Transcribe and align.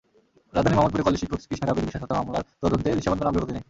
রাজধানীর 0.55 0.77
মোহাম্মদপুরে 0.77 1.05
কলেজশিক্ষক 1.07 1.41
কৃষ্ণা 1.49 1.67
কাবেরী 1.67 1.85
বিশ্বাস 1.87 2.01
হত্যা 2.03 2.17
মামলার 2.19 2.45
তদন্তে 2.63 2.89
দৃশ্যমান 2.97 3.17
কোনো 3.19 3.29
অগ্রগতি 3.31 3.51
নেই। 3.53 3.59